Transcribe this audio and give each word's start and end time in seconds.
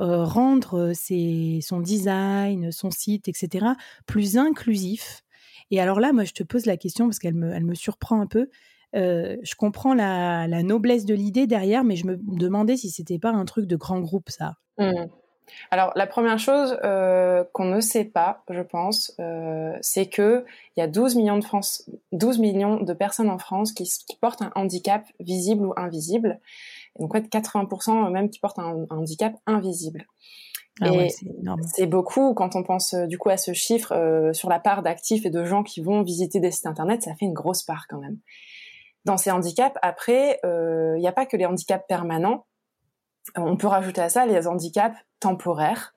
euh, 0.00 0.24
rendre 0.24 0.92
son 0.94 1.80
design, 1.80 2.72
son 2.72 2.90
site, 2.90 3.28
etc., 3.28 3.66
plus 4.06 4.38
inclusif. 4.38 5.22
Et 5.70 5.80
alors 5.80 6.00
là, 6.00 6.12
moi, 6.12 6.24
je 6.24 6.32
te 6.32 6.42
pose 6.42 6.66
la 6.66 6.76
question 6.76 7.06
parce 7.06 7.18
qu'elle 7.18 7.34
me, 7.34 7.74
surprend 7.74 8.20
un 8.20 8.26
peu. 8.26 8.48
Euh, 8.96 9.36
je 9.42 9.54
comprends 9.54 9.94
la, 9.94 10.46
noblesse 10.62 11.04
de 11.04 11.14
l'idée 11.14 11.46
derrière, 11.46 11.84
mais 11.84 11.96
je 11.96 12.06
me 12.06 12.16
demandais 12.16 12.76
si 12.76 12.90
c'était 12.90 13.18
pas 13.18 13.30
un 13.30 13.44
truc 13.44 13.66
de 13.66 13.76
grand 13.76 14.00
groupe, 14.00 14.30
ça. 14.30 14.54
Mmh. 14.78 15.06
Alors, 15.70 15.92
la 15.96 16.06
première 16.06 16.38
chose 16.38 16.78
euh, 16.84 17.44
qu'on 17.52 17.64
ne 17.64 17.80
sait 17.80 18.04
pas, 18.04 18.44
je 18.48 18.62
pense, 18.62 19.16
c'est 19.80 20.06
que 20.06 20.44
il 20.76 20.80
y 20.80 20.82
a 20.82 20.86
12 20.86 21.16
millions 21.16 21.38
de 21.38 21.44
France, 21.44 21.90
12 22.12 22.38
millions 22.38 22.80
de 22.80 22.92
personnes 22.94 23.28
en 23.28 23.38
France 23.38 23.72
qui 23.72 23.86
portent 24.20 24.42
un 24.42 24.52
handicap 24.54 25.04
visible 25.18 25.66
ou 25.66 25.74
invisible 25.76 26.40
donc, 26.98 27.14
en 27.14 27.18
fait, 27.18 27.28
80% 27.28 28.10
même 28.10 28.30
qui 28.30 28.40
portent 28.40 28.58
un, 28.58 28.86
handicap 28.90 29.34
invisible. 29.46 30.06
Ah 30.82 30.92
et 30.92 31.08
c'est 31.74 31.86
beaucoup 31.86 32.32
quand 32.32 32.56
on 32.56 32.62
pense 32.62 32.94
euh, 32.94 33.06
du 33.06 33.18
coup 33.18 33.28
à 33.28 33.36
ce 33.36 33.52
chiffre 33.52 33.92
euh, 33.92 34.32
sur 34.32 34.48
la 34.48 34.58
part 34.58 34.82
d'actifs 34.82 35.26
et 35.26 35.30
de 35.30 35.44
gens 35.44 35.62
qui 35.62 35.82
vont 35.82 36.02
visiter 36.02 36.40
des 36.40 36.50
sites 36.50 36.66
internet, 36.66 37.02
ça 37.02 37.14
fait 37.14 37.26
une 37.26 37.34
grosse 37.34 37.62
part 37.62 37.86
quand 37.88 37.98
même. 37.98 38.18
Dans 39.04 39.18
ces 39.18 39.30
handicaps, 39.30 39.76
après, 39.82 40.40
euh, 40.44 40.94
il 40.96 41.00
n'y 41.00 41.08
a 41.08 41.12
pas 41.12 41.26
que 41.26 41.36
les 41.36 41.44
handicaps 41.44 41.84
permanents. 41.86 42.46
On 43.36 43.56
peut 43.56 43.66
rajouter 43.66 44.00
à 44.00 44.08
ça 44.08 44.24
les 44.24 44.46
handicaps 44.46 44.96
temporaires 45.20 45.94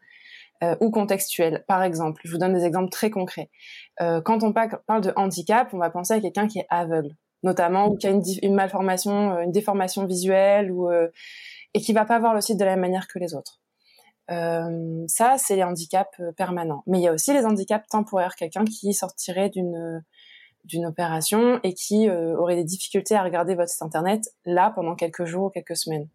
ou 0.80 0.92
contextuels. 0.92 1.66
Par 1.68 1.84
exemple, 1.84 2.22
je 2.24 2.32
vous 2.32 2.38
donne 2.38 2.54
des 2.54 2.64
exemples 2.64 2.90
très 2.90 3.10
concrets. 3.10 3.50
quand 4.00 4.44
on 4.44 4.54
parle 4.54 5.02
de 5.02 5.12
handicap, 5.18 5.74
on 5.74 5.78
va 5.78 5.90
penser 5.90 6.14
à 6.14 6.22
quelqu'un 6.22 6.48
qui 6.48 6.60
est 6.60 6.68
aveugle 6.70 7.18
notamment, 7.44 7.90
ou 7.90 7.98
qui 7.98 8.08
a 8.08 8.10
une, 8.10 8.56
malformation, 8.56 9.34
euh, 9.34 9.42
une 9.42 9.52
déformation 9.52 10.06
visuelle, 10.06 10.72
ou 10.72 10.90
euh, 10.90 11.10
et 11.74 11.82
qui 11.82 11.94
va 11.94 12.06
pas 12.06 12.20
voir 12.20 12.34
le 12.34 12.42
site 12.42 12.58
de 12.58 12.66
la 12.66 12.72
même 12.72 12.82
manière 12.82 13.08
que 13.08 13.20
les 13.20 13.36
autres. 13.36 13.60
Euh, 14.32 15.04
ça, 15.08 15.36
c'est 15.38 15.56
les 15.56 15.64
handicaps 15.64 16.22
permanents. 16.38 16.84
Mais 16.88 17.00
il 17.00 17.04
y 17.04 17.08
a 17.08 17.14
aussi 17.14 17.34
les 17.34 17.46
handicaps 17.46 17.88
temporaires. 17.90 18.36
Quelqu'un 18.36 18.66
qui 18.66 18.94
sortirait 18.94 19.50
d'une 19.50 20.04
d'une 20.64 20.86
opération 20.86 21.60
et 21.64 21.74
qui 21.74 22.10
aurait 22.10 22.56
des 22.56 22.64
difficultés 22.64 23.16
à 23.16 23.24
regarder 23.24 23.54
votre 23.54 23.70
site 23.70 23.82
internet 23.82 24.22
là 24.46 24.72
pendant 24.74 24.96
quelques 24.96 25.26
jours 25.26 25.48
ou 25.48 25.50
quelques 25.50 25.76
semaines. 25.76 26.08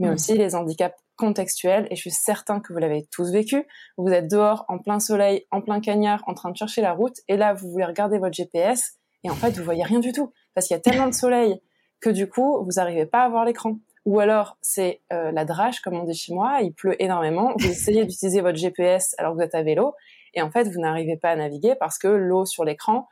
Mais 0.00 0.08
mmh. 0.08 0.12
aussi 0.12 0.36
les 0.36 0.56
handicaps 0.56 0.96
contextuels, 1.14 1.86
et 1.88 1.94
je 1.94 2.00
suis 2.00 2.10
certain 2.10 2.58
que 2.58 2.72
vous 2.72 2.80
l'avez 2.80 3.06
tous 3.12 3.30
vécu. 3.30 3.64
Vous 3.96 4.08
êtes 4.08 4.28
dehors 4.28 4.64
en 4.66 4.78
plein 4.78 4.98
soleil, 4.98 5.46
en 5.52 5.60
plein 5.60 5.80
cagnard, 5.80 6.24
en 6.26 6.34
train 6.34 6.50
de 6.50 6.56
chercher 6.56 6.82
la 6.82 6.94
route, 6.94 7.14
et 7.28 7.36
là 7.36 7.54
vous 7.54 7.70
voulez 7.70 7.84
regarder 7.84 8.18
votre 8.18 8.34
GPS, 8.34 8.94
et 9.22 9.30
en 9.30 9.36
fait 9.36 9.56
vous 9.56 9.62
voyez 9.62 9.84
rien 9.84 10.00
du 10.00 10.10
tout 10.10 10.32
parce 10.54 10.66
qu'il 10.66 10.74
y 10.74 10.78
a 10.78 10.82
tellement 10.82 11.06
de 11.06 11.14
soleil 11.14 11.60
que 12.00 12.10
du 12.10 12.28
coup, 12.28 12.64
vous 12.64 12.72
n'arrivez 12.76 13.06
pas 13.06 13.24
à 13.24 13.28
voir 13.28 13.44
l'écran. 13.44 13.78
Ou 14.04 14.18
alors, 14.18 14.58
c'est 14.60 15.00
euh, 15.12 15.30
la 15.30 15.44
drache, 15.44 15.80
comme 15.80 15.94
on 15.94 16.04
dit 16.04 16.14
chez 16.14 16.34
moi, 16.34 16.58
il 16.60 16.72
pleut 16.72 17.00
énormément, 17.00 17.54
vous 17.58 17.70
essayez 17.70 18.04
d'utiliser 18.04 18.40
votre 18.40 18.58
GPS 18.58 19.14
alors 19.18 19.32
que 19.32 19.36
vous 19.36 19.44
êtes 19.44 19.54
à 19.54 19.62
vélo, 19.62 19.94
et 20.34 20.42
en 20.42 20.50
fait, 20.50 20.64
vous 20.64 20.80
n'arrivez 20.80 21.16
pas 21.16 21.30
à 21.30 21.36
naviguer 21.36 21.74
parce 21.78 21.98
que 21.98 22.08
l'eau 22.08 22.44
sur 22.44 22.64
l'écran, 22.64 23.06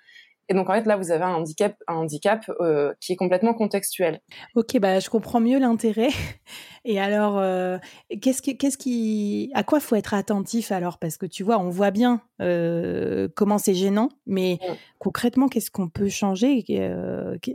et 0.51 0.55
donc 0.55 0.69
en 0.69 0.75
fait 0.75 0.85
là 0.85 0.97
vous 0.97 1.13
avez 1.13 1.23
un 1.23 1.35
handicap, 1.35 1.77
un 1.87 1.95
handicap 1.95 2.45
euh, 2.61 2.93
qui 3.01 3.13
est 3.13 3.17
complètement 3.17 3.55
contextuel. 3.55 4.21
Ok, 4.57 4.79
bah 4.79 4.99
je 4.99 5.09
comprends 5.09 5.41
mieux 5.41 5.59
l'intérêt. 5.59 6.11
Et 6.87 6.99
alors, 6.99 7.39
euh, 7.39 7.77
qu'est-ce 8.23 8.41
qui, 8.41 8.57
qu'est-ce 8.57 8.79
qui, 8.79 9.51
à 9.55 9.63
quoi 9.63 9.81
faut 9.81 9.97
être 9.97 10.15
attentif 10.15 10.73
alors? 10.73 10.99
Parce 10.99 11.19
que 11.19 11.27
tu 11.27 11.43
vois, 11.43 11.59
on 11.59 11.69
voit 11.69 11.91
bien 11.91 12.23
euh, 12.41 13.29
comment 13.37 13.59
c'est 13.59 13.75
gênant, 13.75 14.09
mais 14.27 14.59
concrètement, 14.99 15.49
qu'est-ce 15.49 15.71
qu'on 15.71 15.91
peut 15.91 16.09
changer? 16.09 16.65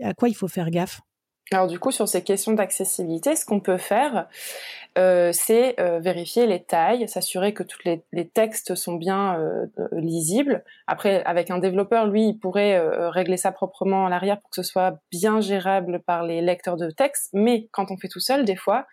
À 0.04 0.14
quoi 0.14 0.30
il 0.30 0.36
faut 0.36 0.48
faire 0.48 0.70
gaffe? 0.70 1.02
Alors 1.52 1.68
du 1.68 1.78
coup, 1.78 1.92
sur 1.92 2.08
ces 2.08 2.24
questions 2.24 2.54
d'accessibilité, 2.54 3.36
ce 3.36 3.46
qu'on 3.46 3.60
peut 3.60 3.78
faire, 3.78 4.28
euh, 4.98 5.32
c'est 5.32 5.80
euh, 5.80 6.00
vérifier 6.00 6.48
les 6.48 6.64
tailles, 6.64 7.08
s'assurer 7.08 7.54
que 7.54 7.62
tous 7.62 7.80
les, 7.86 8.28
textes 8.28 8.74
sont 8.74 8.96
bien 8.96 9.40
euh, 9.40 9.68
lisibles. 9.92 10.64
Après, 10.88 11.24
avec 11.26 11.52
un 11.52 11.60
développeur, 11.60 12.08
lui, 12.08 12.30
il 12.30 12.40
pourrait 12.40 12.80
régler 13.10 13.38
ça 13.38 13.52
proprement 13.52 14.08
à 14.08 14.10
l'arrière 14.10 14.40
pour 14.40 14.50
que 14.50 14.56
ce 14.56 14.64
soit 14.64 15.00
bien 15.12 15.40
gérable 15.40 16.02
par 16.02 16.24
les 16.24 16.42
lecteurs 16.42 16.78
de 16.78 16.90
texte. 16.90 17.30
Mais 17.34 17.70
quand 17.72 17.92
on 17.92 17.98
fait 17.98 18.08
tout 18.08 18.20
seul, 18.20 18.44
des 18.44 18.56
fois, 18.56 18.88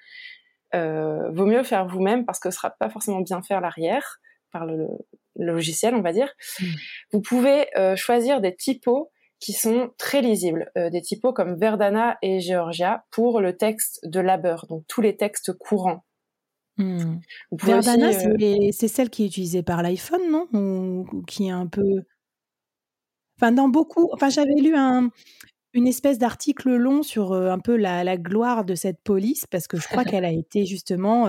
vaut 0.74 1.46
mieux 1.46 1.62
faire 1.62 1.86
vous-même 1.86 2.26
parce 2.26 2.38
que 2.38 2.50
ce 2.50 2.56
sera 2.56 2.70
pas 2.70 2.90
forcément 2.90 3.20
bien 3.20 3.42
fait 3.42 3.54
à 3.54 3.60
l'arrière 3.60 4.19
par 4.50 4.66
le, 4.66 4.88
logiciel, 5.36 5.94
on 5.94 6.02
va 6.02 6.12
dire. 6.12 6.30
Mmh. 6.60 6.64
Vous 7.12 7.20
pouvez 7.22 7.66
choisir 7.96 8.42
des 8.42 8.54
typos 8.54 9.10
qui 9.42 9.53
sont 9.53 9.91
très 9.98 10.22
lisibles, 10.22 10.70
euh, 10.78 10.88
des 10.88 11.03
typos 11.03 11.32
comme 11.32 11.56
Verdana 11.56 12.16
et 12.22 12.38
Georgia 12.38 13.04
pour 13.10 13.41
le 13.41 13.56
texte 13.56 13.98
de 14.04 14.20
labeur, 14.20 14.66
donc 14.69 14.84
tous 14.86 15.00
les 15.00 15.16
textes 15.16 15.53
courants. 15.53 16.04
Hmm. 16.78 17.16
Verdana, 17.50 18.10
euh, 18.10 18.70
c'est 18.70 18.86
celle 18.86 19.10
qui 19.10 19.25
est 19.25 19.26
utilisée 19.26 19.64
par 19.64 19.82
l'iPhone, 19.82 20.31
non? 20.31 20.47
Ou, 20.52 21.22
qui 21.26 21.48
est 21.48 21.50
un 21.50 21.66
peu. 21.66 21.82
Enfin, 23.36 23.50
dans 23.50 23.69
beaucoup. 23.69 24.08
Enfin, 24.12 24.31
j'avais 24.31 24.54
lu 24.54 24.76
un, 24.76 25.10
une 25.74 25.86
espèce 25.86 26.18
d'article 26.18 26.74
long 26.74 27.02
sur 27.02 27.32
un 27.32 27.58
peu 27.58 27.76
la, 27.76 28.16
gloire 28.16 28.64
de 28.64 28.74
cette 28.74 29.00
police 29.02 29.46
parce 29.46 29.66
que 29.66 29.78
je 29.78 29.88
crois 29.88 30.04
qu'elle 30.04 30.24
a 30.24 30.30
été 30.30 30.66
justement 30.66 31.26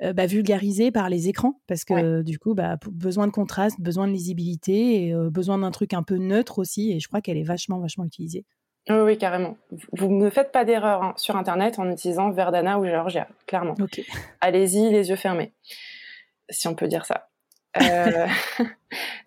bah, 0.00 0.26
vulgarisée 0.26 0.90
par 0.90 1.08
les 1.08 1.28
écrans 1.28 1.60
parce 1.66 1.84
que 1.84 2.22
du 2.22 2.38
coup 2.38 2.54
bah, 2.54 2.78
besoin 2.90 3.26
de 3.26 3.32
contraste, 3.32 3.80
besoin 3.80 4.06
de 4.06 4.12
lisibilité 4.12 5.08
et 5.08 5.14
besoin 5.30 5.58
d'un 5.58 5.70
truc 5.70 5.92
un 5.92 6.02
peu 6.02 6.16
neutre 6.16 6.58
aussi 6.58 6.92
et 6.92 7.00
je 7.00 7.08
crois 7.08 7.20
qu'elle 7.20 7.36
est 7.36 7.42
vachement 7.42 7.78
vachement 7.78 8.04
utilisée. 8.04 8.44
Oui, 8.88 8.98
oui, 8.98 9.18
carrément. 9.18 9.56
Vous 9.92 10.08
ne 10.08 10.30
faites 10.30 10.52
pas 10.52 10.64
d'erreur 10.64 11.02
hein, 11.02 11.14
sur 11.16 11.36
Internet 11.36 11.78
en 11.78 11.90
utilisant 11.90 12.30
Verdana 12.30 12.78
ou 12.78 12.86
Georgia, 12.86 13.26
clairement. 13.46 13.74
Allez-y, 14.40 14.90
les 14.90 15.08
yeux 15.08 15.16
fermés, 15.16 15.52
si 16.50 16.68
on 16.68 16.74
peut 16.74 16.86
dire 16.86 17.04
ça. 17.04 17.28
Euh, 17.82 18.26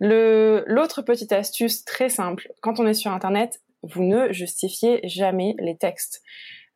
l'autre 0.00 1.02
petite 1.02 1.32
astuce 1.32 1.84
très 1.84 2.08
simple, 2.08 2.50
quand 2.62 2.80
on 2.80 2.86
est 2.86 2.94
sur 2.94 3.12
Internet, 3.12 3.60
vous 3.82 4.02
ne 4.02 4.32
justifiez 4.32 5.00
jamais 5.04 5.54
les 5.58 5.76
textes. 5.76 6.22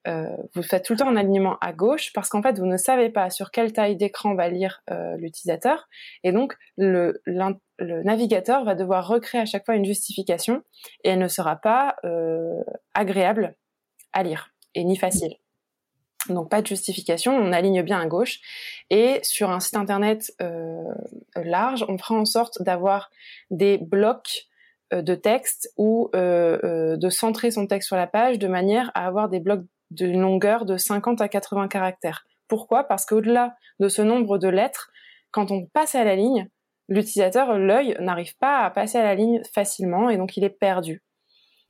Euh, 0.06 0.37
vous 0.55 0.62
faites 0.62 0.85
tout 0.85 0.93
le 0.93 0.99
temps 0.99 1.09
un 1.09 1.17
alignement 1.17 1.56
à 1.62 1.73
gauche 1.73 2.12
parce 2.12 2.29
qu'en 2.29 2.43
fait 2.43 2.59
vous 2.59 2.67
ne 2.67 2.77
savez 2.77 3.09
pas 3.09 3.31
sur 3.31 3.51
quelle 3.51 3.73
taille 3.73 3.97
d'écran 3.97 4.35
va 4.35 4.51
lire 4.51 4.83
euh, 4.91 5.17
l'utilisateur 5.17 5.89
et 6.25 6.33
donc 6.33 6.56
le, 6.77 7.23
navigateur 7.79 8.65
va 8.65 8.75
devoir 8.75 9.09
recréer 9.09 9.41
à 9.41 9.47
chaque 9.47 9.65
fois 9.65 9.77
une 9.77 9.87
justification 9.87 10.62
et 11.05 11.11
elle 11.11 11.19
ne 11.21 11.29
sera 11.29 11.56
pas 11.56 11.97
euh, 12.05 12.62
agréable 12.93 13.56
à 14.12 14.23
lire 14.23 14.51
et 14.75 14.85
ni 14.85 14.97
facile. 14.97 15.37
Donc 16.29 16.51
pas 16.51 16.61
de 16.61 16.67
justification, 16.67 17.35
on 17.35 17.53
aligne 17.53 17.83
bien 17.83 18.01
à 18.01 18.06
gauche 18.06 18.41
et 18.91 19.21
sur 19.23 19.51
un 19.51 19.61
site 19.61 19.77
internet 19.77 20.33
large, 21.35 21.85
on 21.89 21.99
fera 21.99 22.15
en 22.15 22.25
sorte 22.25 22.62
d'avoir 22.62 23.11
des 23.51 23.79
blocs 23.79 24.49
de 24.93 25.15
texte 25.15 25.73
ou 25.77 26.11
euh, 26.15 26.59
euh, 26.65 26.97
de 26.97 27.09
centrer 27.09 27.51
son 27.51 27.67
texte 27.67 27.89
sur 27.89 27.97
la 27.97 28.07
page 28.07 28.39
de 28.39 28.49
manière 28.49 28.91
à 28.95 29.07
avoir 29.07 29.29
des 29.29 29.41
blocs 29.41 29.65
d'une 29.91 30.21
longueur 30.21 30.65
de 30.65 30.77
50 30.77 31.21
à 31.21 31.29
80 31.29 31.69
caractères. 31.69 32.25
Pourquoi? 32.49 32.85
Parce 32.85 33.07
qu'au-delà 33.07 33.55
de 33.81 33.89
ce 33.89 34.03
nombre 34.03 34.39
de 34.39 34.49
lettres, 34.49 34.91
quand 35.31 35.51
on 35.51 35.67
passe 35.67 35.95
à 35.95 36.05
la 36.05 36.17
ligne, 36.17 36.49
l'utilisateur, 36.89 37.59
l'œil, 37.59 37.97
n'arrive 38.01 38.37
pas 38.39 38.61
à 38.61 38.71
passer 38.71 38.99
à 38.99 39.03
la 39.03 39.15
ligne 39.15 39.43
facilement 39.53 40.11
et 40.11 40.17
donc 40.17 40.37
il 40.37 40.45
est 40.45 40.51
perdu. 40.51 41.03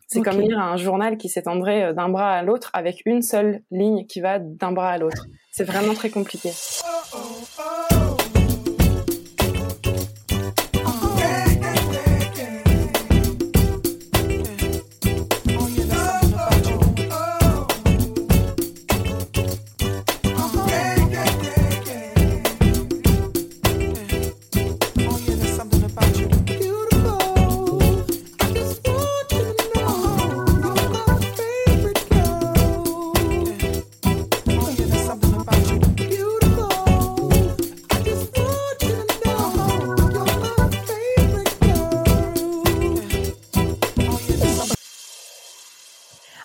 C'est 0.07 0.21
comme 0.21 0.41
lire 0.41 0.59
un 0.59 0.77
journal 0.77 1.17
qui 1.17 1.29
s'étendrait 1.29 1.85
euh, 1.85 1.93
d'un 1.93 2.09
bras 2.09 2.33
à 2.33 2.43
l'autre 2.43 2.71
avec 2.75 3.03
une 3.07 3.23
seule 3.23 3.63
ligne 3.71 4.07
qui 4.07 4.21
va 4.21 4.39
d'un 4.39 4.73
bras 4.73 4.91
à 4.91 4.99
l'autre. 4.99 5.27
C'est 5.51 5.65
vraiment 5.65 5.95
très 5.95 6.11
compliqué. 6.11 6.51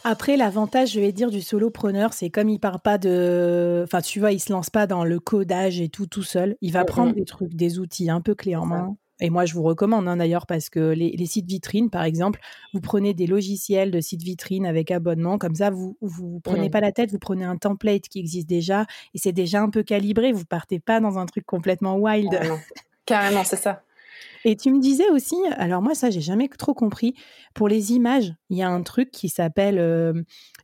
Après, 0.03 0.37
l'avantage, 0.37 0.93
je 0.93 0.99
vais 0.99 1.11
dire, 1.11 1.29
du 1.29 1.41
solopreneur, 1.41 2.13
c'est 2.13 2.29
comme 2.29 2.49
il 2.49 2.59
part 2.59 2.81
pas 2.81 2.97
de. 2.97 3.81
Enfin, 3.83 4.01
tu 4.01 4.19
vois, 4.19 4.31
il 4.31 4.39
se 4.39 4.51
lance 4.51 4.69
pas 4.69 4.87
dans 4.87 5.03
le 5.03 5.19
codage 5.19 5.81
et 5.81 5.89
tout 5.89 6.07
tout 6.07 6.23
seul. 6.23 6.55
Il 6.61 6.71
va 6.71 6.85
prendre 6.85 7.13
des 7.13 7.25
trucs, 7.25 7.53
des 7.53 7.79
outils 7.79 8.09
un 8.09 8.21
peu 8.21 8.35
clés 8.35 8.55
en 8.55 8.65
main. 8.65 8.95
Et 9.21 9.29
moi, 9.29 9.45
je 9.45 9.53
vous 9.53 9.63
recommande 9.63 10.07
hein, 10.07 10.15
d'ailleurs 10.15 10.45
parce 10.45 10.69
que 10.69 10.79
les, 10.79 11.25
sites 11.25 11.45
vitrines, 11.45 11.89
par 11.89 12.03
exemple, 12.03 12.39
vous 12.73 12.79
prenez 12.79 13.13
des 13.13 13.27
logiciels 13.27 13.91
de 13.91 13.99
sites 13.99 14.23
vitrines 14.23 14.65
avec 14.65 14.91
abonnement, 14.91 15.37
comme 15.37 15.55
ça, 15.55 15.69
vous 15.69 15.97
vous 15.99 16.39
prenez 16.39 16.69
pas 16.69 16.79
la 16.79 16.93
tête, 16.93 17.11
vous 17.11 17.19
prenez 17.19 17.43
un 17.43 17.57
template 17.57 18.07
qui 18.07 18.19
existe 18.19 18.47
déjà 18.47 18.85
et 19.13 19.17
c'est 19.17 19.33
déjà 19.33 19.61
un 19.61 19.69
peu 19.69 19.83
calibré. 19.83 20.31
Vous 20.31 20.45
partez 20.45 20.79
pas 20.79 21.01
dans 21.01 21.17
un 21.17 21.25
truc 21.25 21.45
complètement 21.45 21.97
wild. 21.97 22.39
Carrément, 23.05 23.43
c'est 23.43 23.57
ça. 23.57 23.83
Et 24.45 24.55
tu 24.55 24.71
me 24.71 24.79
disais 24.79 25.09
aussi, 25.09 25.35
alors 25.57 25.81
moi 25.81 25.95
ça 25.95 26.09
j'ai 26.09 26.21
jamais 26.21 26.47
trop 26.47 26.73
compris, 26.73 27.13
pour 27.53 27.67
les 27.67 27.93
images, 27.93 28.33
il 28.49 28.57
y 28.57 28.61
a 28.61 28.69
un 28.69 28.81
truc 28.81 29.11
qui 29.11 29.29
s'appelle, 29.29 29.79
euh, 29.79 30.13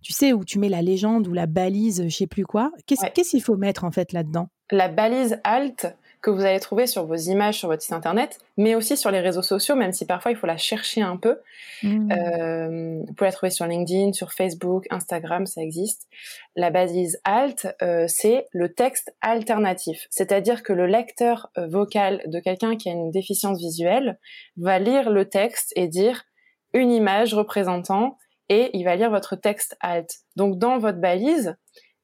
tu 0.02 0.14
sais, 0.14 0.34
où 0.34 0.46
tu 0.46 0.60
mets 0.60 0.70
la 0.70 0.82
légende 0.82 1.28
ou 1.28 1.34
la 1.34 1.46
balise, 1.46 2.04
je 2.08 2.16
sais 2.16 2.28
plus 2.28 2.46
quoi. 2.46 2.72
Qu'est-ce 2.86 3.30
qu'il 3.30 3.44
faut 3.44 3.58
mettre 3.58 3.84
en 3.84 3.92
fait 3.92 4.14
là-dedans? 4.14 4.50
La 4.72 4.88
balise 4.88 5.40
alt, 5.44 5.96
que 6.26 6.32
vous 6.32 6.44
allez 6.44 6.60
trouver 6.60 6.88
sur 6.88 7.06
vos 7.06 7.16
images 7.16 7.60
sur 7.60 7.68
votre 7.68 7.84
site 7.84 7.94
internet, 7.94 8.40
mais 8.58 8.74
aussi 8.74 8.98
sur 8.98 9.12
les 9.12 9.20
réseaux 9.20 9.44
sociaux, 9.44 9.76
même 9.76 9.92
si 9.94 10.08
parfois 10.08 10.32
il 10.32 10.38
faut 10.38 10.48
la 10.48 10.58
chercher 10.58 11.04
un 11.04 11.18
peu. 11.18 11.38
Mmh. 11.84 12.12
Euh, 12.12 13.04
vous 13.06 13.14
pouvez 13.14 13.28
la 13.28 13.32
trouver 13.32 13.52
sur 13.52 13.68
LinkedIn, 13.68 14.12
sur 14.12 14.34
Facebook, 14.34 14.88
Instagram, 14.90 15.46
ça 15.46 15.62
existe. 15.62 16.08
La 16.56 16.72
balise 16.72 17.22
alt, 17.26 17.68
euh, 17.84 18.06
c'est 18.08 18.48
le 18.54 18.74
texte 18.74 19.16
alternatif, 19.22 20.08
c'est-à-dire 20.10 20.64
que 20.64 20.74
le 20.74 20.88
lecteur 20.88 21.52
euh, 21.60 21.68
vocal 21.68 22.24
de 22.26 22.40
quelqu'un 22.40 22.76
qui 22.76 22.90
a 22.90 22.94
une 22.94 23.12
déficience 23.12 23.60
visuelle 23.60 24.18
va 24.58 24.80
lire 24.80 25.12
le 25.12 25.30
texte 25.30 25.74
et 25.76 25.88
dire 25.88 26.24
une 26.74 26.92
image 26.92 27.36
représentant 27.36 28.18
et 28.50 28.72
il 28.74 28.84
va 28.84 28.96
lire 28.96 29.12
votre 29.12 29.36
texte 29.36 29.78
alt. 29.80 30.10
Donc 30.36 30.58
dans 30.58 30.80
votre 30.80 30.98
balise, 30.98 31.56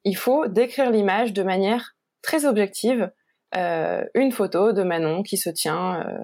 il 0.03 0.15
faut 0.15 0.45
décrire 0.45 0.91
l'image 0.91 1.33
de 1.33 1.41
manière 1.41 1.95
très 2.21 2.45
objective 2.45 3.09
une 3.53 4.31
photo 4.31 4.71
de 4.73 4.83
Manon 4.83 5.23
qui 5.23 5.37
se 5.37 5.49
tient 5.49 6.01
euh, 6.01 6.17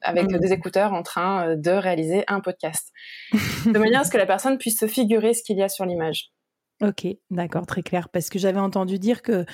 avec 0.00 0.30
mmh. 0.30 0.38
des 0.38 0.52
écouteurs 0.52 0.92
en 0.92 1.02
train 1.02 1.48
euh, 1.48 1.56
de 1.56 1.70
réaliser 1.70 2.24
un 2.26 2.40
podcast, 2.40 2.92
de 3.32 3.78
manière 3.78 4.00
à 4.00 4.04
ce 4.04 4.10
que 4.10 4.18
la 4.18 4.26
personne 4.26 4.58
puisse 4.58 4.78
se 4.78 4.86
figurer 4.86 5.34
ce 5.34 5.42
qu'il 5.42 5.58
y 5.58 5.62
a 5.62 5.68
sur 5.68 5.84
l'image. 5.84 6.30
Ok, 6.82 7.06
d'accord, 7.30 7.66
très 7.66 7.82
clair. 7.82 8.08
Parce 8.08 8.28
que 8.28 8.38
j'avais 8.38 8.58
entendu 8.58 8.98
dire 8.98 9.22
que 9.22 9.46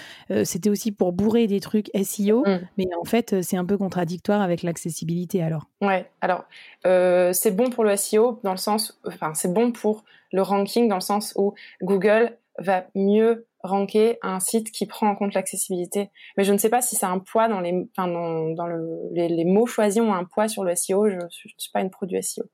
c'était 0.43 0.71
aussi 0.71 0.91
pour 0.91 1.13
bourrer 1.13 1.47
des 1.47 1.61
trucs 1.61 1.91
SEO, 2.03 2.45
mmh. 2.47 2.61
mais 2.79 2.87
en 2.99 3.05
fait, 3.05 3.43
c'est 3.43 3.59
un 3.59 3.67
peu 3.67 3.77
contradictoire 3.77 4.41
avec 4.41 4.63
l'accessibilité 4.63 5.43
alors. 5.43 5.67
Ouais, 5.83 6.11
alors 6.23 6.45
c'est 6.83 7.55
bon 7.55 7.69
pour 7.69 7.85
le 7.85 7.95
SEO 7.97 8.41
dans 8.43 8.53
le 8.53 8.57
sens, 8.57 8.99
enfin, 9.07 9.35
c'est 9.35 9.53
bon 9.53 9.71
pour 9.71 10.05
le 10.33 10.41
ranking 10.41 10.89
dans 10.89 10.95
le 10.95 11.03
sens 11.03 11.35
où 11.37 11.55
Google 11.83 12.39
va 12.59 12.87
mieux 12.95 13.47
ranker 13.63 14.19
un 14.23 14.41
site 14.41 14.71
qui 14.71 14.87
prend 14.87 15.09
en 15.09 15.17
compte 15.17 15.35
l'accessibilité. 15.35 16.11
Mais 16.37 16.45
je 16.45 16.53
ne 16.53 16.59
sais 16.59 16.71
pas 16.71 16.83
si 16.83 16.97
c'est 16.97 17.07
un 17.07 17.19
poids 17.19 17.49
dans 17.49 17.61
les, 17.61 17.75
enfin 17.97 18.09
dans, 18.09 18.51
dans 18.55 18.67
le, 18.67 18.85
les, 19.13 19.45
mots 19.45 19.67
choisis 19.67 20.01
ont 20.01 20.15
un 20.15 20.25
poids 20.25 20.49
sur 20.49 20.65
le 20.65 20.75
SEO. 20.75 21.09
Je, 21.09 21.17
ne 21.17 21.29
suis 21.31 21.71
pas 21.73 21.81
une 21.81 21.91
pro 21.91 22.07
du 22.07 22.21
SEO. 22.23 22.45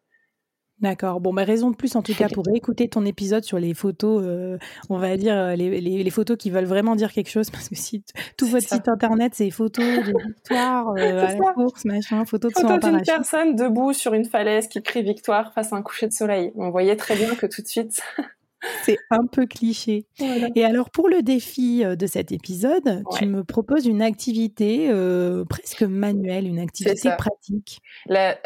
D'accord. 0.81 1.21
Bon, 1.21 1.33
bah, 1.33 1.45
raison 1.45 1.71
de 1.71 1.77
plus 1.77 1.97
en 1.97 2.03
tout 2.03 2.13
cas 2.15 2.29
pour 2.29 2.45
écouter 2.55 2.87
ton 2.89 3.07
épisode 3.07 3.45
sur 3.45 3.59
les 3.59 3.73
photos, 3.73 4.23
euh, 4.23 4.59
on 4.91 4.99
va 4.99 5.17
dire 5.17 5.35
euh, 5.35 5.55
les, 5.57 5.81
les, 5.81 6.11
photos 6.11 6.37
qui 6.37 6.51
veulent 6.51 6.67
vraiment 6.67 6.97
dire 6.97 7.13
quelque 7.13 7.31
chose 7.31 7.49
parce 7.51 7.71
que 7.71 7.75
si 7.75 8.05
tout 8.37 8.47
votre 8.47 8.69
site 8.69 8.87
internet 8.87 9.33
c'est 9.35 9.51
photos 9.51 9.85
de 9.85 10.13
victoire 10.27 10.91
euh, 10.91 11.25
à 11.25 11.35
la 11.35 11.53
course, 11.55 11.87
machin, 11.87 12.27
photos 12.27 12.53
de 12.53 12.61
Photo 12.61 12.91
d'une 12.91 13.01
personne 13.01 13.57
debout 13.57 13.95
sur 13.95 14.13
une 14.13 14.27
falaise 14.27 14.69
qui 14.69 14.83
crie 14.83 15.03
victoire 15.03 15.55
face 15.55 15.73
à 15.73 15.77
un 15.77 15.83
coucher 15.83 16.09
de 16.09 16.13
soleil. 16.13 16.53
On 16.57 16.71
voyait 16.71 16.97
très 16.97 17.17
bien 17.17 17.35
que 17.35 17.47
tout 17.47 17.63
de 17.63 17.67
suite 17.67 17.99
c'est 18.83 18.99
un 19.11 19.27
peu 19.27 19.47
cliché. 19.47 20.07
Et 20.55 20.65
alors, 20.65 20.91
pour 20.91 21.09
le 21.09 21.23
défi 21.23 21.85
euh, 21.85 21.97
de 21.97 22.07
cet 22.07 22.33
épisode, 22.33 23.03
tu 23.17 23.27
me 23.27 23.45
proposes 23.45 23.87
une 23.87 24.03
activité 24.03 24.89
euh, 24.91 25.45
presque 25.45 25.83
manuelle, 25.83 26.47
une 26.47 26.59
activité 26.59 27.11
pratique. 27.17 27.81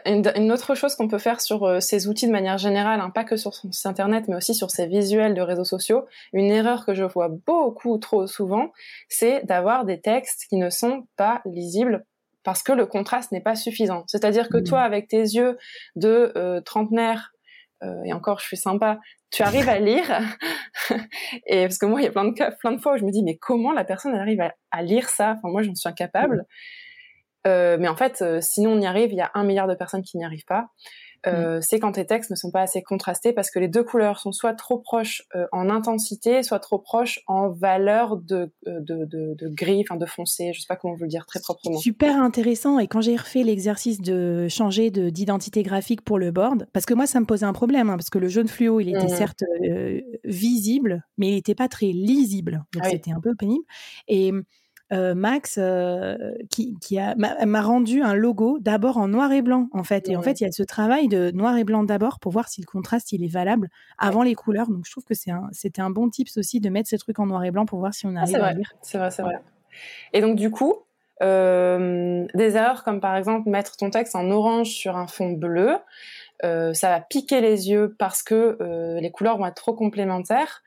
une, 0.06 0.52
autre 0.52 0.75
chose 0.75 0.94
qu'on 0.94 1.08
peut 1.08 1.19
faire 1.19 1.40
sur 1.40 1.64
euh, 1.64 1.81
ces 1.81 2.08
outils 2.08 2.26
de 2.26 2.32
manière 2.32 2.58
générale, 2.58 3.00
hein, 3.00 3.11
pas 3.11 3.25
que 3.25 3.37
sur 3.37 3.55
son 3.55 3.70
site 3.72 3.87
internet, 3.87 4.25
mais 4.28 4.37
aussi 4.37 4.55
sur 4.55 4.70
ces 4.70 4.87
visuels 4.87 5.34
de 5.34 5.43
réseaux 5.43 5.64
sociaux, 5.64 6.05
une 6.32 6.50
erreur 6.50 6.87
que 6.87 6.94
je 6.94 7.05
vois 7.05 7.28
beaucoup 7.46 7.99
trop 7.99 8.26
souvent, 8.26 8.73
c'est 9.08 9.44
d'avoir 9.46 9.84
des 9.84 10.00
textes 10.00 10.46
qui 10.49 10.56
ne 10.56 10.70
sont 10.70 11.06
pas 11.16 11.43
lisibles 11.44 12.05
parce 12.43 12.62
que 12.62 12.73
le 12.73 12.87
contraste 12.87 13.32
n'est 13.32 13.43
pas 13.43 13.55
suffisant. 13.55 14.05
C'est-à-dire 14.06 14.49
que 14.49 14.56
mmh. 14.56 14.64
toi, 14.64 14.81
avec 14.81 15.08
tes 15.08 15.20
yeux 15.20 15.58
de 15.94 16.62
trentenaire, 16.64 17.32
et 18.04 18.12
encore 18.12 18.40
je 18.40 18.46
suis 18.46 18.56
sympa, 18.56 18.98
tu 19.30 19.42
arrives 19.42 19.68
à 19.68 19.78
lire. 19.78 20.20
et 21.46 21.62
parce 21.62 21.78
que 21.78 21.86
moi, 21.86 22.00
il 22.00 22.04
y 22.04 22.08
a 22.08 22.10
plein 22.10 22.24
de, 22.24 22.56
plein 22.58 22.72
de 22.72 22.80
fois 22.80 22.94
où 22.94 22.96
je 22.98 23.04
me 23.04 23.10
dis, 23.10 23.22
mais 23.22 23.36
comment 23.36 23.72
la 23.72 23.84
personne 23.84 24.14
arrive 24.14 24.42
à, 24.70 24.82
lire 24.82 25.08
ça? 25.08 25.36
Enfin, 25.36 25.50
moi, 25.50 25.62
j'en 25.62 25.74
suis 25.74 25.88
incapable. 25.88 26.44
Euh, 27.46 27.76
mais 27.78 27.88
en 27.88 27.96
fait, 27.96 28.22
euh, 28.22 28.40
sinon 28.40 28.72
on 28.72 28.81
y 28.81 28.87
arrive, 28.87 29.12
il 29.12 29.16
y 29.16 29.22
a 29.22 29.31
un 29.34 29.44
milliard 29.44 29.66
de 29.66 29.75
personnes 29.75 30.02
qui 30.02 30.18
n'y 30.18 30.25
arrivent 30.25 30.44
pas. 30.47 30.68
Euh, 31.26 31.59
mm. 31.59 31.62
c'est 31.62 31.80
quand 31.80 31.92
tes 31.92 32.06
textes 32.06 32.30
ne 32.30 32.37
sont 32.37 32.50
pas 32.50 32.62
assez 32.62 32.82
contrastés 32.82 33.32
parce 33.32 33.50
que 33.50 33.59
les 33.59 33.68
deux 33.68 33.85
couleurs 33.85 34.18
sont 34.18 34.32
soit 34.32 34.54
trop 34.54 34.78
proches 34.78 35.23
euh, 35.35 35.47
en 35.52 35.68
intensité, 35.68 36.42
soit 36.42 36.61
trop 36.61 36.78
proches 36.78 37.20
en 37.26 37.50
valeur 37.50 38.16
de, 38.16 38.50
euh, 38.66 38.80
de, 38.80 39.04
de, 39.04 39.35
de 39.35 39.49
gris, 39.49 39.85
enfin 39.87 39.97
de 39.97 40.06
foncé, 40.06 40.52
je 40.54 40.61
sais 40.61 40.66
pas 40.66 40.76
comment 40.76 40.94
vous 40.94 41.02
le 41.02 41.09
dire 41.09 41.26
très 41.26 41.40
proprement. 41.40 41.78
Super 41.78 42.16
intéressant. 42.16 42.78
Et 42.78 42.87
quand 42.87 43.02
j'ai 43.02 43.16
refait 43.16 43.42
l'exercice 43.42 44.00
de 44.00 44.49
changer 44.49 44.90
d'identité 44.90 45.62
graphique 45.62 46.02
pour 46.02 46.18
le 46.18 46.30
board, 46.30 46.66
parce 46.73 46.87
que 46.87 46.94
moi 46.94 47.06
ça 47.06 47.20
me 47.20 47.26
posait 47.26 47.47
un 47.47 47.52
problème, 47.52 47.90
hein, 47.90 47.97
parce 47.97 48.11
que 48.11 48.18
le 48.18 48.28
jaune 48.28 48.49
fluo, 48.49 48.80
il 48.80 48.88
était 48.88 49.04
mm. 49.04 49.09
certes 49.09 49.44
visible, 50.25 51.04
mais 51.18 51.28
il 51.28 51.35
n'était 51.35 51.54
pas 51.54 51.68
très 51.68 51.87
lisible. 51.87 52.64
Donc 52.73 52.82
ah 52.87 52.90
c'était 52.90 53.12
un 53.12 53.20
peu 53.20 53.35
pénible. 53.35 53.64
Et 54.09 54.32
euh, 54.92 55.14
Max 55.14 55.56
euh, 55.56 56.16
qui, 56.50 56.76
m'a 57.16 57.62
rendu 57.62 58.02
un 58.02 58.14
logo 58.14 58.59
d'abord 58.61 58.97
en 58.97 59.06
noir 59.06 59.30
et 59.30 59.40
blanc 59.40 59.68
en 59.73 59.85
fait. 59.85 60.09
Et 60.09 60.16
en 60.16 60.23
fait, 60.23 60.40
il 60.40 60.44
y 60.44 60.47
a 60.47 60.52
ce 60.52 60.64
travail 60.64 61.06
de 61.06 61.30
noir 61.30 61.56
et 61.56 61.64
blanc 61.64 61.85
d'abord 61.85 62.18
pour 62.18 62.32
voir 62.32 62.49
si 62.49 62.61
le 62.61 62.66
contraste 62.66 63.12
il 63.12 63.23
est 63.23 63.32
valable 63.32 63.68
avant 63.99 64.25
les 64.25 64.35
couleurs. 64.35 64.68
Donc 64.68 64.85
je 64.87 64.90
trouve 64.90 65.04
que 65.04 65.14
c'est 65.14 65.30
c'était 65.52 65.80
un, 65.80 65.90
bon 65.90 66.11
tips 66.11 66.37
aussi 66.37 66.61
de 66.61 66.68
mettre 66.70 66.88
ces 66.88 66.99
trucs 66.99 67.20
en 67.20 67.26
noir 67.26 67.44
et 67.44 67.52
blanc 67.52 67.66
pour 67.66 67.78
voir 67.78 67.94
si 67.94 68.06
on 68.06 68.16
ah, 68.16 68.23
arrive 68.23 68.37
à 68.37 68.52
lire. 68.52 68.73
C'est 68.82 68.99
vrai, 68.99 69.12
c'est 69.12 69.23
vrai. 69.23 69.40
Et 70.12 70.20
donc 70.20 70.35
du 70.35 70.50
coup, 70.50 70.75
euh, 71.23 72.26
des 72.35 72.56
erreurs 72.56 72.82
comme 72.82 73.00
par 73.00 73.14
exemple 73.14 73.49
mettre 73.49 73.76
ton 73.76 73.90
texte 73.90 74.16
en 74.16 74.28
orange 74.28 74.70
sur 74.70 74.97
un 74.97 75.06
fond 75.06 75.30
bleu. 75.30 75.76
ça 76.42 76.88
va 76.88 77.00
piquer 77.00 77.40
les 77.40 77.70
yeux 77.70 77.94
parce 77.97 78.25
que 78.25 78.59
les 79.00 79.11
couleurs 79.12 79.38
vont 79.38 79.47
être 79.47 79.54
trop 79.54 79.75
complémentaires. 79.75 80.64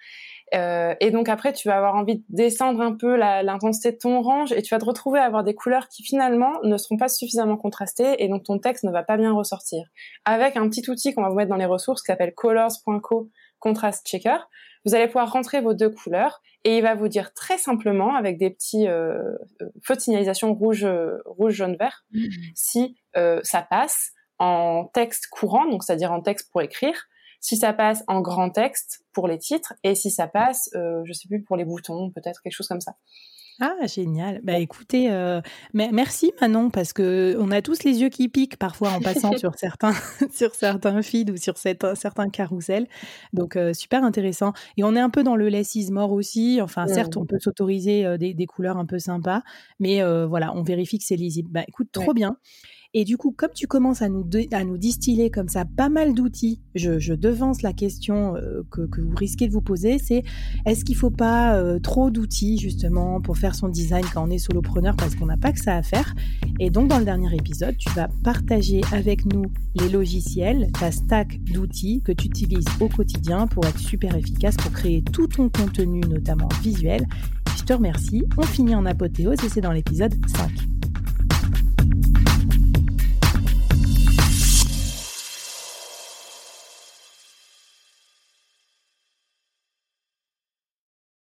Euh, 0.53 0.93
et 0.99 1.11
donc 1.11 1.29
après, 1.29 1.53
tu 1.53 1.67
vas 1.67 1.77
avoir 1.77 1.95
envie 1.95 2.17
de 2.17 2.23
descendre 2.29 2.81
un 2.81 2.95
peu 2.95 3.15
l'intensité 3.15 3.91
de 3.91 3.97
ton 3.97 4.17
orange 4.17 4.51
et 4.51 4.61
tu 4.61 4.73
vas 4.73 4.79
te 4.79 4.85
retrouver 4.85 5.19
à 5.19 5.23
avoir 5.23 5.43
des 5.43 5.55
couleurs 5.55 5.87
qui 5.87 6.03
finalement 6.03 6.53
ne 6.63 6.77
seront 6.77 6.97
pas 6.97 7.09
suffisamment 7.09 7.57
contrastées 7.57 8.15
et 8.19 8.27
donc 8.27 8.43
ton 8.43 8.59
texte 8.59 8.83
ne 8.83 8.91
va 8.91 9.03
pas 9.03 9.17
bien 9.17 9.33
ressortir. 9.33 9.83
Avec 10.25 10.57
un 10.57 10.69
petit 10.69 10.89
outil 10.89 11.13
qu'on 11.13 11.23
va 11.23 11.29
vous 11.29 11.35
mettre 11.35 11.49
dans 11.49 11.55
les 11.55 11.65
ressources 11.65 12.01
qui 12.01 12.07
s'appelle 12.07 12.33
colors.co 12.33 13.29
contrast 13.59 14.05
checker, 14.05 14.37
vous 14.85 14.93
allez 14.93 15.07
pouvoir 15.07 15.31
rentrer 15.31 15.61
vos 15.61 15.73
deux 15.73 15.89
couleurs 15.89 16.41
et 16.65 16.77
il 16.77 16.83
va 16.83 16.95
vous 16.95 17.07
dire 17.07 17.33
très 17.33 17.57
simplement 17.57 18.15
avec 18.15 18.37
des 18.37 18.49
petits 18.49 18.87
euh, 18.87 19.33
euh 19.61 19.69
feux 19.81 19.95
de 19.95 20.01
signalisation 20.01 20.53
rouge, 20.53 20.85
rouge, 21.25 21.53
jaune, 21.53 21.77
vert 21.77 22.05
mmh. 22.11 22.25
si 22.53 22.97
euh, 23.15 23.39
ça 23.43 23.61
passe 23.61 24.11
en 24.39 24.85
texte 24.93 25.27
courant, 25.27 25.65
donc 25.65 25.83
c'est-à-dire 25.83 26.11
en 26.11 26.21
texte 26.21 26.51
pour 26.51 26.61
écrire, 26.61 27.07
si 27.43 27.57
ça 27.57 27.73
passe 27.73 28.03
en 28.07 28.21
grand 28.21 28.49
texte 28.49 29.03
pour 29.11 29.27
les 29.27 29.37
titres 29.37 29.73
et 29.83 29.95
si 29.95 30.09
ça 30.09 30.27
passe, 30.27 30.69
euh, 30.75 31.01
je 31.03 31.11
sais 31.11 31.27
plus 31.27 31.43
pour 31.43 31.57
les 31.57 31.65
boutons, 31.65 32.09
peut-être 32.09 32.41
quelque 32.41 32.53
chose 32.53 32.69
comme 32.69 32.79
ça. 32.79 32.95
Ah, 33.59 33.85
génial. 33.85 34.41
Bah 34.43 34.57
écoutez, 34.57 35.11
euh, 35.11 35.39
merci 35.73 36.31
Manon, 36.41 36.71
parce 36.71 36.91
que 36.91 37.35
on 37.39 37.51
a 37.51 37.61
tous 37.61 37.83
les 37.83 38.01
yeux 38.01 38.09
qui 38.09 38.27
piquent 38.27 38.57
parfois 38.57 38.91
en 38.91 38.99
passant 38.99 39.31
sur 39.37 39.55
certains, 39.55 39.93
sur 40.33 40.55
certains 40.55 41.01
feeds 41.03 41.31
ou 41.31 41.37
sur 41.37 41.57
certains 41.57 42.29
carousels. 42.29 42.87
Donc, 43.31 43.55
euh, 43.55 43.73
super 43.73 44.03
intéressant. 44.03 44.53
Et 44.77 44.83
on 44.83 44.95
est 44.95 44.99
un 44.99 45.11
peu 45.11 45.21
dans 45.23 45.35
le 45.35 45.49
less 45.49 45.75
is 45.75 45.91
more 45.91 46.11
aussi. 46.13 46.61
Enfin, 46.61 46.87
certes, 46.87 47.15
on 47.15 47.25
peut 47.25 47.39
s'autoriser 47.39 48.05
euh, 48.05 48.17
des, 48.17 48.33
des, 48.33 48.45
couleurs 48.47 48.77
un 48.77 48.85
peu 48.85 48.99
sympas, 48.99 49.43
mais 49.79 50.01
voilà, 50.25 50.55
on 50.55 50.63
vérifie 50.63 50.97
que 50.97 51.05
c'est 51.05 51.15
lisible. 51.15 51.49
Bah 51.51 51.63
écoute, 51.67 51.89
trop 51.91 52.13
bien. 52.13 52.37
Et 52.95 53.05
du 53.05 53.17
coup, 53.17 53.33
comme 53.35 53.49
tu 53.55 53.65
commences 53.65 54.03
à 54.03 54.09
nous, 54.09 54.23
à 54.51 54.63
nous 54.63 54.77
distiller 54.77 55.31
comme 55.31 55.47
ça 55.47 55.65
pas 55.65 55.89
mal 55.89 56.13
d'outils, 56.13 56.59
je, 56.75 57.13
devance 57.13 57.63
la 57.63 57.73
question 57.73 58.35
euh, 58.35 58.61
que, 58.69 59.01
vous 59.01 59.15
risquez 59.15 59.47
de 59.47 59.51
vous 59.51 59.61
poser, 59.61 59.97
c'est 59.97 60.23
est-ce 60.67 60.85
qu'il 60.85 60.95
faut 60.95 61.09
pas 61.09 61.55
euh, 61.55 61.79
trop 61.79 62.11
d'outils 62.11 62.59
justement 62.59 63.19
pour 63.19 63.37
faire 63.37 63.55
son 63.55 63.67
design 63.67 64.05
quand 64.13 64.27
on 64.27 64.29
est 64.29 64.37
solopreneur 64.37 64.95
parce 64.95 65.15
qu'on 65.15 65.25
n'a 65.25 65.37
pas 65.37 65.51
que 65.51 65.59
ça 65.59 65.75
à 65.75 65.81
faire 65.81 66.13
Et 66.59 66.69
donc 66.69 66.87
dans 66.87 66.99
le 66.99 67.05
dernier 67.05 67.33
épisode, 67.35 67.75
tu 67.77 67.89
vas 67.91 68.09
partager 68.23 68.81
avec 68.91 69.25
nous 69.25 69.45
les 69.73 69.89
logiciels, 69.89 70.71
ta 70.79 70.91
stack 70.91 71.43
d'outils 71.45 72.01
que 72.03 72.11
tu 72.11 72.27
utilises 72.27 72.67
au 72.79 72.89
quotidien 72.89 73.47
pour 73.47 73.65
être 73.65 73.79
super 73.79 74.15
efficace 74.15 74.55
pour 74.57 74.71
créer 74.71 75.01
tout 75.01 75.27
ton 75.27 75.49
contenu, 75.49 76.01
notamment 76.01 76.49
visuel. 76.61 77.07
Je 77.57 77.63
te 77.63 77.73
remercie. 77.73 78.23
On 78.37 78.43
finit 78.43 78.75
en 78.75 78.85
apothéose 78.85 79.43
et 79.43 79.49
c'est 79.49 79.61
dans 79.61 79.71
l'épisode 79.71 80.13
5. 80.27 80.72